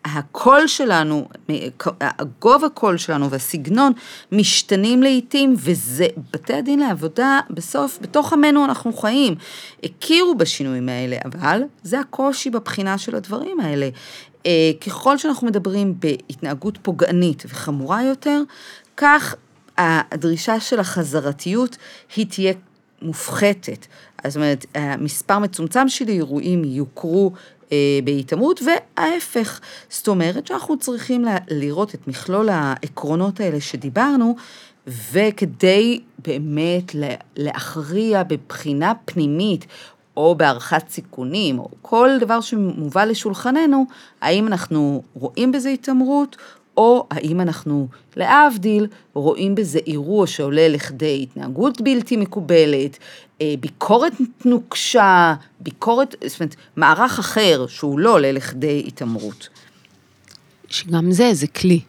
הקול 0.05 0.67
שלנו, 0.67 1.27
הגובה 2.01 2.69
קול 2.69 2.97
שלנו 2.97 3.29
והסגנון 3.29 3.93
משתנים 4.31 5.03
לעיתים, 5.03 5.55
וזה, 5.57 6.07
בתי 6.33 6.53
הדין 6.53 6.79
לעבודה, 6.79 7.39
בסוף, 7.49 7.99
בתוך 8.01 8.33
עמנו 8.33 8.65
אנחנו 8.65 8.93
חיים. 8.93 9.35
הכירו 9.83 10.35
בשינויים 10.35 10.89
האלה, 10.89 11.17
אבל 11.25 11.61
זה 11.83 11.99
הקושי 11.99 12.49
בבחינה 12.49 12.97
של 12.97 13.15
הדברים 13.15 13.59
האלה. 13.59 13.89
אה, 14.45 14.71
ככל 14.85 15.17
שאנחנו 15.17 15.47
מדברים 15.47 15.95
בהתנהגות 15.99 16.77
פוגענית 16.81 17.43
וחמורה 17.47 18.03
יותר, 18.03 18.41
כך 18.97 19.35
הדרישה 19.77 20.59
של 20.59 20.79
החזרתיות 20.79 21.77
היא 22.15 22.25
תהיה 22.29 22.53
מופחתת. 23.01 23.87
זאת 24.27 24.35
אומרת, 24.35 24.65
מספר 24.99 25.39
מצומצם 25.39 25.89
של 25.89 26.07
אירועים 26.07 26.63
יוכרו 26.63 27.31
אה, 27.71 27.99
בהתעמרות, 28.03 28.61
וההפך. 28.61 29.59
זאת 29.89 30.07
אומרת 30.07 30.47
שאנחנו 30.47 30.79
צריכים 30.79 31.25
לראות 31.49 31.95
את 31.95 32.07
מכלול 32.07 32.49
העקרונות 32.49 33.39
האלה 33.39 33.61
שדיברנו, 33.61 34.35
וכדי 34.87 36.01
באמת 36.25 36.95
להכריע 37.35 38.23
בבחינה 38.23 38.93
פנימית, 39.05 39.65
או 40.17 40.35
בהערכת 40.35 40.89
סיכונים, 40.89 41.59
או 41.59 41.67
כל 41.81 42.09
דבר 42.19 42.41
שמובא 42.41 43.03
לשולחננו, 43.03 43.85
האם 44.21 44.47
אנחנו 44.47 45.03
רואים 45.13 45.51
בזה 45.51 45.69
התעמרות, 45.69 46.37
או 46.81 47.07
האם 47.11 47.41
אנחנו, 47.41 47.87
להבדיל, 48.17 48.87
רואים 49.13 49.55
בזה 49.55 49.79
אירוע 49.87 50.27
שעולה 50.27 50.67
לכדי 50.67 51.19
התנהגות 51.23 51.81
בלתי 51.81 52.17
מקובלת, 52.17 52.97
אה, 53.41 53.53
ביקורת 53.59 54.13
נוקשה, 54.45 55.33
ביקורת, 55.59 56.15
זאת 56.27 56.39
אומרת, 56.39 56.55
מערך 56.75 57.19
אחר 57.19 57.65
שהוא 57.67 57.99
לא 57.99 58.13
עולה 58.13 58.31
לכדי 58.31 58.83
התעמרות. 58.87 59.49
שגם 60.67 61.11
זה, 61.11 61.33
זה 61.33 61.47
כלי. 61.47 61.79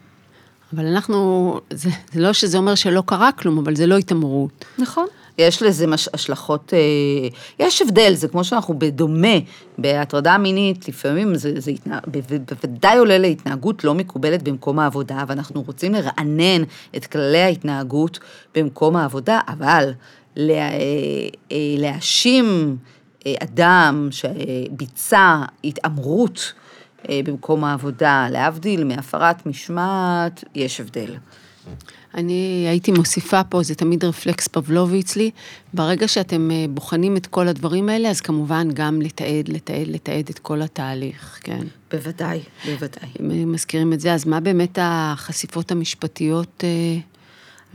אבל 0.74 0.86
אנחנו, 0.86 1.60
זה, 1.70 1.90
זה 2.12 2.20
לא 2.20 2.32
שזה 2.32 2.58
אומר 2.58 2.74
שלא 2.74 3.02
קרה 3.06 3.32
כלום, 3.32 3.58
אבל 3.58 3.76
זה 3.76 3.86
לא 3.86 3.96
התעמרות. 3.96 4.64
נכון. 4.78 5.06
יש 5.38 5.62
לזה 5.62 5.86
מש, 5.86 6.08
השלכות, 6.14 6.74
אה, 6.74 7.28
יש 7.58 7.82
הבדל, 7.82 8.12
זה 8.14 8.28
כמו 8.28 8.44
שאנחנו 8.44 8.78
בדומה, 8.78 9.36
בהטרדה 9.78 10.38
מינית, 10.38 10.88
לפעמים 10.88 11.34
זה, 11.34 11.60
זה 11.60 11.70
התנה, 11.70 11.98
בוודאי 12.06 12.98
עולה 12.98 13.18
להתנהגות 13.18 13.84
לא 13.84 13.94
מקובלת 13.94 14.42
במקום 14.42 14.78
העבודה, 14.78 15.24
ואנחנו 15.28 15.62
רוצים 15.62 15.92
לרענן 15.94 16.62
את 16.96 17.06
כללי 17.06 17.40
ההתנהגות 17.40 18.18
במקום 18.54 18.96
העבודה, 18.96 19.40
אבל 19.48 19.90
לה, 20.36 20.54
אה, 20.54 20.78
אה, 21.52 21.56
להאשים 21.78 22.76
אדם 23.42 24.08
שביצע 24.10 25.42
התעמרות 25.64 26.52
במקום 27.08 27.64
העבודה, 27.64 28.26
להבדיל 28.30 28.84
מהפרת 28.84 29.46
משמעת, 29.46 30.44
יש 30.54 30.80
הבדל. 30.80 31.14
אני 32.14 32.66
הייתי 32.68 32.92
מוסיפה 32.92 33.44
פה, 33.44 33.62
זה 33.62 33.74
תמיד 33.74 34.04
רפלקס 34.04 34.48
פבלובי 34.48 35.00
אצלי, 35.00 35.30
ברגע 35.74 36.08
שאתם 36.08 36.50
אה, 36.50 36.64
בוחנים 36.70 37.16
את 37.16 37.26
כל 37.26 37.48
הדברים 37.48 37.88
האלה, 37.88 38.10
אז 38.10 38.20
כמובן 38.20 38.68
גם 38.74 39.02
לתעד, 39.02 39.48
לתעד, 39.48 39.88
לתעד 39.88 40.28
את 40.30 40.38
כל 40.38 40.62
התהליך, 40.62 41.38
כן. 41.42 41.66
בוודאי, 41.90 42.40
בוודאי. 42.66 43.08
אם 43.20 43.52
מזכירים 43.52 43.92
את 43.92 44.00
זה, 44.00 44.14
אז 44.14 44.26
מה 44.26 44.40
באמת 44.40 44.78
החשיפות 44.82 45.70
המשפטיות? 45.70 46.64
אה, 46.64 46.98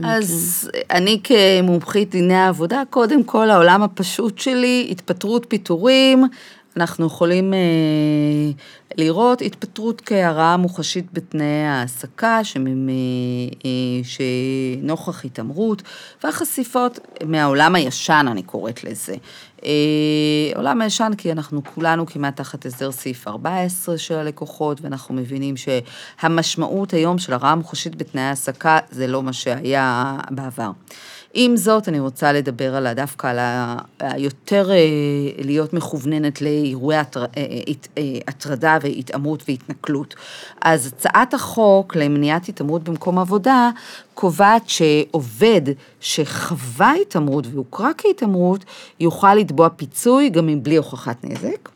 אז 0.04 0.70
אני 0.92 1.22
כמומחית 1.24 2.10
דיני 2.10 2.34
העבודה, 2.34 2.84
קודם 2.90 3.24
כל 3.24 3.50
העולם 3.50 3.84
הפשוט 3.84 4.38
שלי, 4.40 4.88
התפטרות, 4.92 5.46
פיטורים, 5.50 6.24
אנחנו 6.78 7.06
יכולים 7.06 7.54
אה, 7.54 7.60
לראות 8.98 9.42
התפטרות 9.42 10.02
כהרעה 10.06 10.58
מוחשית 10.58 11.06
בתנאי 11.14 11.66
העסקה, 11.66 12.44
שממ, 12.44 12.90
אה, 12.90 12.94
אה, 13.66 13.70
שנוכח 14.04 15.26
התעמרות, 15.26 15.84
והחשיפות 16.24 17.00
מהעולם 17.26 17.76
הישן, 17.76 18.26
אני 18.32 18.44
קוראת 18.44 18.84
לזה. 18.84 19.16
אה, 19.66 19.72
עולם 20.56 20.82
הישן, 20.82 21.12
כי 21.18 21.32
אנחנו 21.32 21.62
כולנו 21.64 22.06
כמעט 22.06 22.36
תחת 22.36 22.66
הסדר 22.66 22.92
סעיף 22.92 23.28
14 23.28 23.98
של 23.98 24.16
הלקוחות, 24.16 24.82
ואנחנו 24.82 25.16
מבינים 25.16 25.56
שהמשמעות 25.58 26.94
היום 26.94 27.18
של 27.18 27.34
הרעה 27.34 27.56
מוחשית 27.56 27.96
בתנאי 27.96 28.24
העסקה 28.24 28.80
זה 28.92 29.08
לא 29.08 29.24
מה 29.24 29.34
שהיה 29.34 30.18
בעבר. 30.30 30.72
עם 31.40 31.58
זאת, 31.58 31.90
אני 31.90 32.00
רוצה 32.00 32.34
לדבר 32.34 32.76
על 32.76 32.94
דווקא 32.94 33.28
על 33.28 33.40
היותר 34.00 34.72
אה, 34.72 34.76
להיות 35.46 35.74
מכווננת 35.74 36.42
לאירועי 36.42 36.98
אה, 36.98 37.04
אה, 37.18 38.04
הטרדה 38.28 38.78
והתעמרות 38.82 39.44
והתנכלות. 39.48 40.16
אז 40.62 40.88
הצעת 40.88 41.34
החוק 41.34 41.96
למניעת 41.96 42.50
התעמרות 42.50 42.84
במקום 42.84 43.20
עבודה 43.20 43.70
קובעת 44.14 44.70
שעובד 44.70 45.62
שחווה 46.00 46.94
התעמרות 47.02 47.48
והוכרה 47.52 47.92
כהתעמרות, 47.98 48.66
יוכל 49.00 49.36
לתבוע 49.36 49.70
פיצוי 49.70 50.30
גם 50.30 50.48
מבלי 50.48 50.76
הוכחת 50.76 51.18
נזק, 51.24 51.70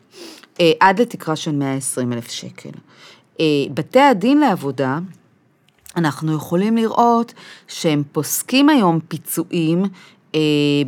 עד 0.80 1.00
לתקרה 1.00 1.36
של 1.36 1.52
120 1.52 2.12
אלף 2.12 2.30
שקל. 2.30 2.70
בתי 3.74 4.00
הדין 4.00 4.40
לעבודה, 4.40 4.98
אנחנו 5.96 6.34
יכולים 6.34 6.76
לראות 6.76 7.34
שהם 7.68 8.02
פוסקים 8.12 8.68
היום 8.68 9.00
פיצויים 9.08 9.82
אה, 10.34 10.40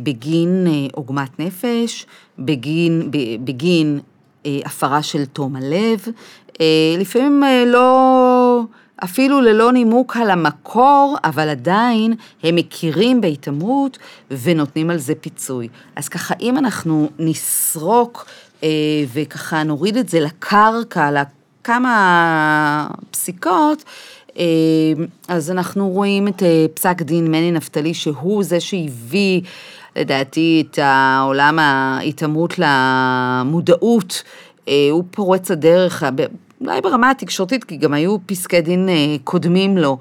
בגין 0.03 0.67
אה, 0.67 0.87
עוגמת 0.93 1.39
נפש, 1.39 2.05
בגין, 2.39 3.11
בגין 3.43 3.99
אה, 4.45 4.59
הפרה 4.65 5.03
של 5.03 5.25
תום 5.25 5.55
הלב, 5.55 6.05
אה, 6.61 6.95
לפעמים 6.97 7.43
אה, 7.43 7.63
לא, 7.65 8.61
אפילו 9.03 9.41
ללא 9.41 9.71
נימוק 9.71 10.17
על 10.17 10.29
המקור, 10.29 11.17
אבל 11.23 11.49
עדיין 11.49 12.13
הם 12.43 12.55
מכירים 12.55 13.21
בהתעמרות 13.21 13.97
ונותנים 14.31 14.89
על 14.89 14.97
זה 14.97 15.15
פיצוי. 15.15 15.67
אז 15.95 16.09
ככה, 16.09 16.33
אם 16.41 16.57
אנחנו 16.57 17.09
נסרוק 17.19 18.25
אה, 18.63 18.69
וככה 19.13 19.63
נוריד 19.63 19.97
את 19.97 20.09
זה 20.09 20.19
לקרקע, 20.19 21.09
לכמה 21.11 22.87
פסיקות, 23.11 23.83
אה, 23.83 23.91
אז 25.27 25.51
אנחנו 25.51 25.89
רואים 25.89 26.27
את 26.27 26.43
אה, 26.43 26.65
פסק 26.73 27.01
דין 27.01 27.27
מני 27.27 27.51
נפתלי, 27.51 27.93
שהוא 27.93 28.43
זה 28.43 28.59
שהביא, 28.59 29.41
לדעתי, 29.95 30.63
את 30.71 30.79
העולם 30.81 31.59
ההתעמרות 31.59 32.53
למודעות. 32.57 34.23
אה, 34.67 34.87
הוא 34.91 35.03
פורץ 35.11 35.51
הדרך, 35.51 36.03
אולי 36.61 36.81
ברמה 36.81 37.11
התקשורתית, 37.11 37.63
כי 37.63 37.77
גם 37.77 37.93
היו 37.93 38.17
פסקי 38.25 38.61
דין 38.61 38.89
קודמים 39.23 39.77
לו, 39.77 39.97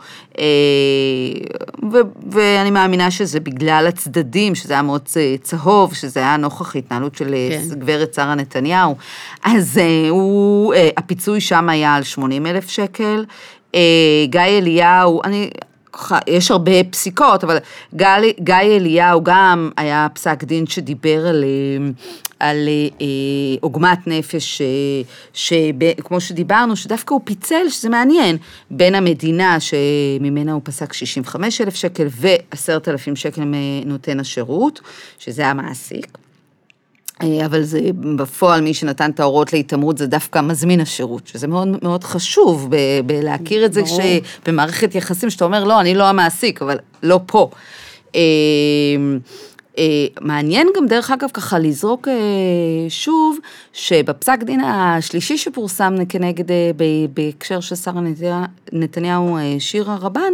ואני 2.30 2.70
מאמינה 2.70 3.10
שזה 3.10 3.40
בגלל 3.40 3.86
הצדדים, 3.88 4.54
שזה 4.54 4.72
היה 4.72 4.82
מאוד 4.82 5.08
צהוב, 5.42 5.94
שזה 5.94 6.20
היה 6.20 6.36
נוכח 6.36 6.76
התנהלות 6.76 7.14
של 7.14 7.34
כן. 7.50 7.78
גברת 7.78 8.14
שרה 8.14 8.34
נתניהו, 8.34 8.96
אז 9.44 9.80
הוא, 10.10 10.74
הפיצוי 10.96 11.40
שם 11.40 11.68
היה 11.68 11.94
על 11.94 12.02
80 12.02 12.46
אלף 12.46 12.68
שקל, 12.68 13.24
אה, 13.24 13.24
גיא 14.30 14.40
אליהו, 14.40 15.20
אני, 15.24 15.50
יש 16.26 16.50
הרבה 16.50 16.84
פסיקות, 16.90 17.44
אבל 17.44 17.58
גיא, 17.94 18.06
גיא 18.40 18.54
אליהו 18.54 19.24
גם 19.24 19.70
היה 19.76 20.06
פסק 20.14 20.44
דין 20.44 20.66
שדיבר 20.66 21.26
על, 21.26 21.44
אה, 21.44 21.90
על 22.40 22.68
אה, 23.00 23.06
עוגמת 23.60 23.98
נפש, 24.06 24.62
שכמו 25.32 26.20
שדיברנו, 26.20 26.76
שדווקא 26.76 27.14
הוא 27.14 27.20
פיצל, 27.24 27.68
שזה 27.68 27.88
מעניין, 27.88 28.36
בין 28.70 28.94
המדינה 28.94 29.58
שממנה 29.60 30.52
הוא 30.52 30.60
פסק 30.64 30.92
65 30.92 31.60
אלף 31.60 31.74
שקל 31.74 32.06
ו-10,000 32.10 33.14
שקל 33.14 33.42
מנותן 33.44 34.20
השירות, 34.20 34.80
שזה 35.18 35.46
המעסיק. 35.46 36.23
אה, 37.22 37.46
אבל 37.46 37.62
זה 37.62 37.80
בפועל 38.16 38.60
מי 38.60 38.74
שנתן 38.74 39.10
את 39.10 39.20
ההוראות 39.20 39.52
להתעמרות 39.52 39.98
זה 39.98 40.06
דווקא 40.06 40.40
מזמין 40.40 40.80
השירות, 40.80 41.26
שזה 41.26 41.46
מאוד 41.46 41.68
מאוד 41.82 42.04
חשוב 42.04 42.68
בלהכיר 43.06 43.64
את 43.64 43.72
זה 43.72 43.82
שבמערכת 43.86 44.94
יחסים 44.94 45.30
שאתה 45.30 45.44
אומר 45.44 45.64
לא, 45.64 45.80
אני 45.80 45.94
לא 45.94 46.04
המעסיק, 46.04 46.62
אבל 46.62 46.78
לא 47.02 47.20
פה. 47.26 47.50
אה, 49.78 49.82
אה, 49.84 50.06
מעניין 50.20 50.68
גם 50.76 50.86
דרך 50.86 51.10
אגב 51.10 51.30
ככה 51.34 51.58
לזרוק 51.58 52.08
שוב, 52.88 53.38
שבפסק 53.72 54.42
דין 54.42 54.60
השלישי 54.60 55.38
שפורסם 55.38 55.94
כנגד, 56.08 56.44
בהקשר 57.14 57.60
של 57.60 57.76
שרה 57.76 58.00
נתניהו 58.72 59.38
שירה 59.58 59.96
רבן, 60.00 60.32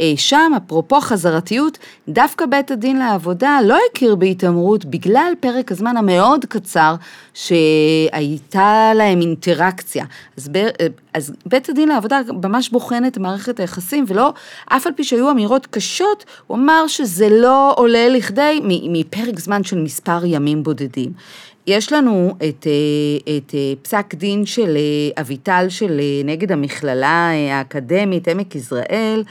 אה, 0.00 0.12
שם, 0.16 0.52
אפרופו 0.56 1.00
חזרתיות, 1.00 1.78
דווקא 2.08 2.46
בית 2.46 2.70
הדין 2.70 2.98
לעבודה 2.98 3.58
לא 3.64 3.78
הכיר 3.90 4.14
בהתעמרות 4.14 4.84
בגלל 4.84 5.32
פרק 5.40 5.72
הזמן 5.72 5.96
המאוד 5.96 6.44
קצר 6.44 6.94
שהייתה 7.34 8.92
להם 8.94 9.20
אינטראקציה. 9.20 10.04
אז, 10.36 10.48
ב, 10.48 10.56
אה, 10.56 10.70
אז 11.14 11.32
בית 11.46 11.68
הדין 11.68 11.88
לעבודה 11.88 12.20
ממש 12.42 12.68
בוחן 12.68 13.06
את 13.06 13.18
מערכת 13.18 13.60
היחסים, 13.60 14.04
ולא, 14.08 14.32
אף 14.66 14.86
על 14.86 14.92
פי 14.92 15.04
שהיו 15.04 15.30
אמירות 15.30 15.66
קשות, 15.66 16.24
הוא 16.46 16.56
אמר 16.56 16.86
שזה 16.86 17.28
לא 17.28 17.72
עולה 17.76 18.08
לכדי 18.08 18.60
מפרק 18.82 19.40
זמן 19.40 19.64
של 19.64 19.78
מספר 19.78 20.20
ימים 20.24 20.62
בודדים. 20.62 21.12
יש 21.66 21.92
לנו 21.92 22.36
את, 22.48 22.66
אה, 22.66 23.36
את 23.36 23.54
פסק 23.82 24.14
דין 24.14 24.46
של 24.46 24.76
אביטל 25.20 25.66
של 25.68 26.00
נגד 26.24 26.52
המכללה 26.52 27.30
האקדמית 27.50 28.28
עמק 28.28 28.54
יזרעאל, 28.54 29.24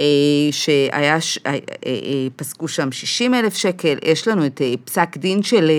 אה, 0.00 0.04
שהיה, 0.50 1.18
אה, 1.46 1.52
אה, 1.86 2.26
פסקו 2.36 2.68
שם 2.68 2.92
60 2.92 3.34
אלף 3.34 3.56
שקל, 3.56 3.98
יש 4.04 4.28
לנו 4.28 4.46
את 4.46 4.60
פסק 4.84 5.16
דין 5.16 5.42
של, 5.42 5.70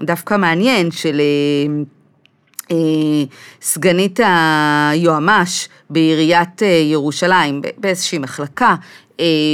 דווקא 0.00 0.36
מעניין, 0.36 0.90
של 0.90 1.20
סגנית 3.62 4.20
היועמ"ש 4.22 5.68
בעיריית 5.90 6.62
ירושלים, 6.90 7.62
באיזושהי 7.78 8.18
מחלקה, 8.18 8.74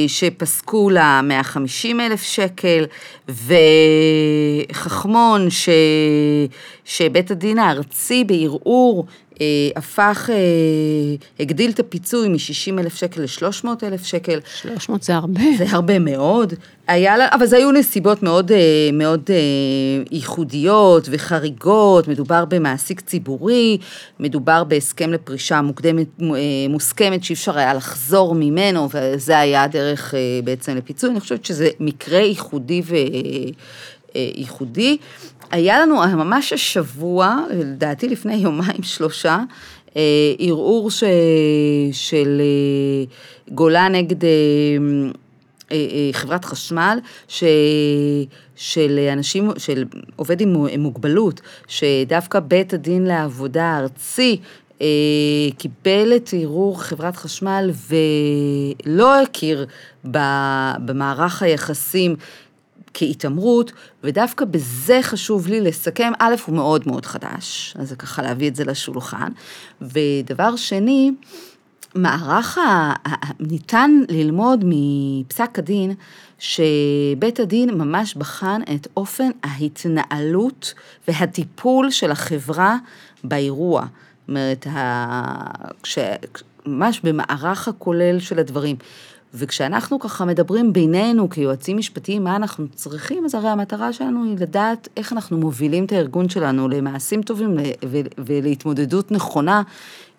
שפסקו 0.07 0.91
לה 0.91 1.21
150 1.23 2.01
אלף 2.01 2.23
שקל, 2.23 2.85
וחכמון 4.73 5.51
ש... 5.51 5.69
שבית 6.85 7.31
הדין 7.31 7.59
הארצי 7.59 8.25
בערעור 8.25 9.07
אה, 9.07 9.26
הפך, 9.77 10.31
אה, 10.33 10.37
הגדיל 11.41 11.71
את 11.71 11.81
הפיצוי 11.81 12.29
מ-60 12.29 12.79
אלף 12.79 12.95
שקל 12.95 13.23
ל-300 13.23 13.69
אלף 13.83 14.05
שקל. 14.05 14.39
300 14.61 15.03
זה 15.03 15.15
הרבה. 15.15 15.41
זה 15.59 15.65
הרבה 15.69 15.99
מאוד. 15.99 16.55
היה 16.87 17.17
לה, 17.17 17.29
אבל 17.33 17.47
זה 17.47 17.57
היו 17.57 17.73
נסיבות 17.73 18.23
מאוד, 18.23 18.53
אה, 18.53 18.59
מאוד 18.93 19.31
ייחודיות 20.11 21.09
וחריגות, 21.11 22.09
מדובר 22.09 22.45
במעסיק 22.45 23.01
ציבורי, 23.01 23.79
מדובר 24.21 24.65
בהסכם 24.65 25.13
לפרישה 25.13 25.63
מוקדמת, 25.63 26.07
מוסכמת 26.69 27.25
שאי 27.25 27.35
אפשר 27.35 27.59
היה 27.59 27.75
לחזור 27.75 28.35
ממנו, 28.35 28.89
וזה 28.95 29.39
היה 29.39 29.63
הדרך 29.63 30.15
בעצם 30.45 30.77
לפיצוי. 30.77 31.11
אני 31.11 31.21
חושבת 31.21 31.45
שזה 31.45 31.69
מקרה 31.81 32.21
ייחודי 32.21 32.83
וייחודי. 34.15 34.99
היה 35.51 35.81
לנו 35.81 35.97
ממש 35.97 36.53
השבוע, 36.53 37.37
לדעתי 37.51 38.09
לפני 38.09 38.35
יומיים 38.35 38.83
שלושה, 38.95 39.39
אה, 39.97 40.03
ערעור 40.39 40.91
ש... 40.91 41.05
של 41.93 42.41
אה, 42.41 43.05
גולה 43.55 43.89
נגד 43.89 44.25
אה, 44.25 45.79
חברת 46.13 46.45
חשמל, 46.45 46.99
ש... 47.29 47.45
של 48.57 49.09
אנשים, 49.13 49.51
של 49.59 49.85
עובד 50.17 50.41
עם 50.41 50.57
מוגבלות, 50.79 51.41
שדווקא 51.69 52.41
בית 52.41 52.73
הדין 52.73 53.05
לעבודה 53.05 53.65
הארצי 53.65 54.41
קיבל 55.59 56.17
את 56.17 56.31
ערעור 56.33 56.83
חברת 56.83 57.17
חשמל 57.17 57.71
ולא 57.89 59.23
הכיר 59.23 59.67
במערך 60.85 61.43
היחסים 61.43 62.17
כהתעמרות, 62.99 63.73
ודווקא 64.05 64.45
בזה 64.45 64.99
חשוב 65.03 65.47
לי 65.47 65.61
לסכם, 65.61 66.13
א', 66.19 66.35
הוא 66.47 66.55
מאוד 66.55 66.83
מאוד 66.87 67.07
חדש, 67.07 67.75
אז 67.79 67.89
זה 67.89 67.97
ככה 67.97 68.23
להביא 68.23 68.49
את 68.49 68.57
זה 68.57 68.65
לשולחן, 68.65 69.29
ודבר 69.81 70.57
שני, 70.57 71.13
מערך 71.95 72.59
ה... 72.59 72.93
ניתן 73.41 74.01
ללמוד 74.09 74.65
מפסק 74.67 75.59
הדין 75.59 75.95
שבית 76.39 77.41
הדין 77.41 77.71
ממש 77.71 78.15
בחן 78.15 78.61
את 78.75 78.89
אופן 78.97 79.31
ההתנהלות 79.43 80.75
והטיפול 81.09 81.91
של 81.91 82.11
החברה 82.11 82.77
באירוע. 83.25 83.81
זאת 83.83 84.29
אומרת, 84.29 84.67
כש... 85.83 85.99
ממש 86.67 87.01
במערך 87.01 87.69
הכולל 87.69 88.19
של 88.21 88.39
הדברים. 88.39 88.77
וכשאנחנו 89.35 89.99
ככה 90.01 90.25
מדברים 90.25 90.73
בינינו 90.73 91.31
כיועצים 91.31 91.77
משפטיים, 91.77 92.25
מה 92.25 92.37
אנחנו 92.37 92.69
צריכים, 92.75 93.25
אז 93.25 93.35
הרי 93.35 93.49
המטרה 93.49 93.93
שלנו 93.93 94.25
היא 94.25 94.37
לדעת 94.39 94.89
איך 94.97 95.13
אנחנו 95.13 95.39
מובילים 95.39 95.85
את 95.85 95.93
הארגון 95.93 96.29
שלנו 96.29 96.69
למעשים 96.69 97.23
טובים 97.23 97.57
ולהתמודדות 98.19 99.13
נכונה 99.13 99.63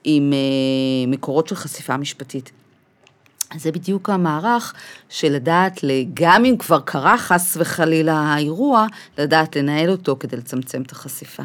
עם 0.03 0.33
אה, 0.33 1.11
מקורות 1.11 1.47
של 1.47 1.55
חשיפה 1.55 1.97
משפטית. 1.97 2.51
אז 3.55 3.63
זה 3.63 3.71
בדיוק 3.71 4.09
המערך 4.09 4.73
של 5.09 5.31
לדעת, 5.31 5.79
גם 6.13 6.45
אם 6.45 6.55
כבר 6.59 6.79
קרה 6.79 7.17
חס 7.17 7.57
וחלילה 7.59 8.13
האירוע, 8.13 8.85
לדעת 9.17 9.55
לנהל 9.55 9.89
אותו 9.89 10.15
כדי 10.19 10.37
לצמצם 10.37 10.81
את 10.81 10.91
החשיפה. 10.91 11.43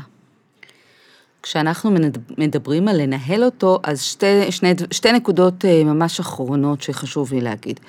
כשאנחנו 1.42 1.90
מדברים 2.38 2.88
על 2.88 3.02
לנהל 3.02 3.44
אותו, 3.44 3.78
אז 3.83 4.02
שתי, 4.02 4.52
שני, 4.52 4.74
שתי 4.90 5.12
נקודות 5.12 5.64
אה, 5.64 5.85
ממש 5.85 6.20
אחרונות 6.20 6.83
שחשוב 6.83 7.33
לי 7.33 7.40
להגיד. 7.40 7.81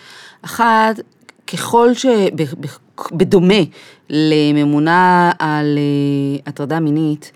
אחת, 0.41 0.99
ככל 1.47 1.89
שבדומה 1.93 3.63
לממונה 4.09 5.31
על 5.39 5.77
אה, 5.77 6.41
הטרדה 6.47 6.79
מינית, 6.79 7.31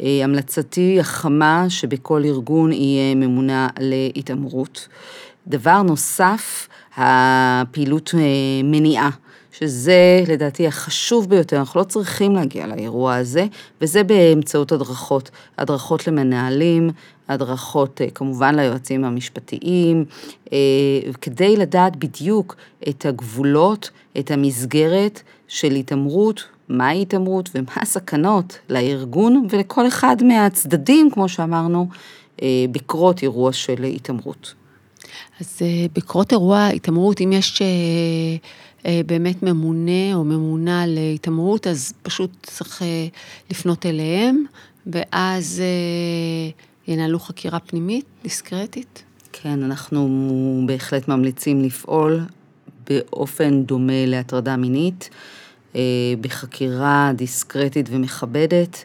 אה, 0.00 0.20
המלצתי 0.24 1.00
החמה 1.00 1.64
שבכל 1.68 2.24
ארגון 2.24 2.72
יהיה 2.72 3.14
ממונה 3.14 3.68
להתעמרות. 3.80 4.88
דבר 5.46 5.82
נוסף, 5.82 6.68
הפעילות 6.96 8.14
מניעה. 8.64 9.10
שזה 9.60 10.24
לדעתי 10.28 10.66
החשוב 10.66 11.30
ביותר, 11.30 11.56
אנחנו 11.56 11.80
לא 11.80 11.84
צריכים 11.84 12.34
להגיע 12.34 12.66
לאירוע 12.66 13.14
הזה, 13.14 13.46
וזה 13.80 14.04
באמצעות 14.04 14.72
הדרכות, 14.72 15.30
הדרכות 15.58 16.06
למנהלים, 16.06 16.90
הדרכות 17.28 18.00
כמובן 18.14 18.54
ליועצים 18.54 19.04
המשפטיים, 19.04 20.04
כדי 21.20 21.56
לדעת 21.56 21.96
בדיוק 21.96 22.56
את 22.88 23.06
הגבולות, 23.06 23.90
את 24.18 24.30
המסגרת 24.30 25.22
של 25.48 25.72
התעמרות, 25.72 26.44
מהי 26.68 27.02
התעמרות 27.02 27.50
ומה 27.54 27.72
הסכנות 27.76 28.58
לארגון 28.68 29.46
ולכל 29.50 29.88
אחד 29.88 30.16
מהצדדים, 30.22 31.10
כמו 31.10 31.28
שאמרנו, 31.28 31.88
בקרות 32.70 33.22
אירוע 33.22 33.52
של 33.52 33.84
התעמרות. 33.84 34.54
אז 35.40 35.58
בקרות 35.92 36.32
אירוע 36.32 36.66
התעמרות, 36.66 37.20
אם 37.20 37.32
יש 37.32 37.62
באמת 38.84 39.42
ממונה 39.42 40.14
או 40.14 40.24
ממונה 40.24 40.84
להתעמרות, 40.86 41.66
אז 41.66 41.92
פשוט 42.02 42.30
צריך 42.42 42.82
לפנות 43.50 43.86
אליהם, 43.86 44.44
ואז 44.86 45.62
ינהלו 46.88 47.20
חקירה 47.20 47.58
פנימית, 47.58 48.04
דיסקרטית. 48.22 49.02
כן, 49.32 49.62
אנחנו 49.62 50.62
בהחלט 50.66 51.08
ממליצים 51.08 51.62
לפעול 51.62 52.20
באופן 52.90 53.62
דומה 53.62 54.06
להטרדה 54.06 54.56
מינית, 54.56 55.10
בחקירה 56.20 57.12
דיסקרטית 57.16 57.88
ומכבדת. 57.90 58.84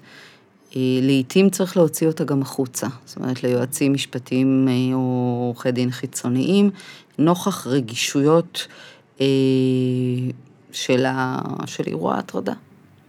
לעתים 1.01 1.49
צריך 1.49 1.77
להוציא 1.77 2.07
אותה 2.07 2.23
גם 2.23 2.41
החוצה, 2.41 2.87
זאת 3.05 3.17
אומרת 3.17 3.43
ליועצים 3.43 3.93
משפטיים 3.93 4.67
או 4.93 5.43
עורכי 5.47 5.71
דין 5.71 5.91
חיצוניים, 5.91 6.69
נוכח 7.17 7.67
רגישויות 7.67 8.67
של, 10.71 11.05
ה, 11.05 11.39
של 11.65 11.83
אירוע 11.87 12.15
ההטרדה. 12.15 12.53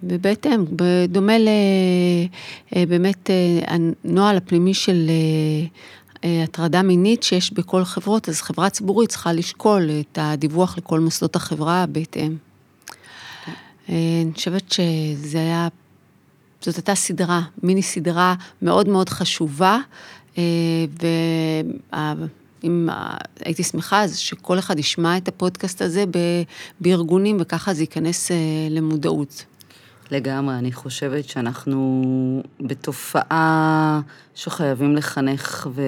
ובהתאם, 0.02 0.64
בדומה 0.70 1.32
לבאמת 2.72 3.30
הנוהל 3.66 4.36
הפנימי 4.36 4.74
של 4.74 5.10
הטרדה 6.22 6.82
מינית 6.82 7.22
שיש 7.22 7.52
בכל 7.52 7.84
חברות, 7.84 8.28
אז 8.28 8.40
חברה 8.40 8.70
ציבורית 8.70 9.10
צריכה 9.10 9.32
לשקול 9.32 9.90
את 10.00 10.18
הדיווח 10.22 10.78
לכל 10.78 11.00
מוסדות 11.00 11.36
החברה 11.36 11.86
בהתאם. 11.86 12.36
אני 13.88 14.30
חושבת 14.34 14.72
שזה 14.72 15.38
היה, 15.38 15.68
זאת 16.60 16.76
הייתה 16.76 16.94
סדרה, 16.94 17.42
מיני 17.62 17.82
סדרה 17.82 18.34
מאוד 18.62 18.88
מאוד 18.88 19.08
חשובה, 19.08 19.78
ואם 22.66 22.88
הייתי 23.44 23.62
שמחה 23.62 24.02
אז 24.02 24.16
שכל 24.16 24.58
אחד 24.58 24.78
ישמע 24.78 25.16
את 25.16 25.28
הפודקאסט 25.28 25.82
הזה 25.82 26.04
בארגונים, 26.80 27.36
וככה 27.40 27.74
זה 27.74 27.82
ייכנס 27.82 28.30
למודעות. 28.70 29.44
לגמרי, 30.10 30.54
אני 30.54 30.72
חושבת 30.72 31.24
שאנחנו 31.24 32.42
בתופעה 32.60 34.00
שחייבים 34.34 34.96
לחנך 34.96 35.68
ו- 35.74 35.82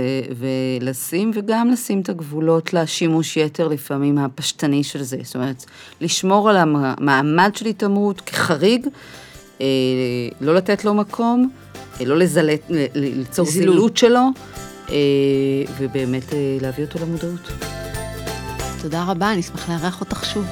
ולשים, 0.81 1.31
וגם 1.35 1.71
לשים 1.71 2.01
את 2.01 2.09
הגבולות 2.09 2.73
לשימוש 2.73 3.37
יתר 3.37 3.69
לפעמים 3.69 4.19
הפשטני 4.19 4.85
של 4.85 5.03
זה. 5.03 5.17
זאת 5.23 5.35
אומרת, 5.35 5.64
לשמור 6.01 6.51
על 6.51 6.57
המעמד 6.57 7.51
של 7.55 7.67
התעמרות 7.67 8.21
כחריג, 8.21 8.87
אה, 9.61 9.67
לא 10.41 10.55
לתת 10.55 10.85
לו 10.85 10.95
מקום, 10.95 11.51
אה, 12.01 12.05
לא 12.05 12.17
לזלט, 12.17 12.61
ליצור 12.95 13.47
זילות 13.47 13.97
שלו, 13.97 14.19
אה, 14.19 14.67
ובאמת 15.79 16.24
להביא 16.61 16.85
אותו 16.85 16.98
למודעות. 16.98 17.53
תודה 18.83 19.05
רבה, 19.05 19.33
אני 19.33 19.40
אשמח 19.40 19.68
לארח 19.68 20.01
אותך 20.01 20.24
שוב. 20.24 20.46